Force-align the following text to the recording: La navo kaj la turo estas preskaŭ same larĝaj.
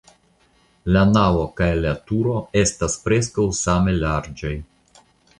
La 0.93 1.01
navo 1.09 1.41
kaj 1.59 1.67
la 1.81 1.91
turo 2.11 2.33
estas 2.61 2.95
preskaŭ 3.03 3.45
same 3.59 3.93
larĝaj. 3.99 4.53